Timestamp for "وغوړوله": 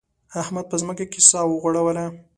1.45-2.05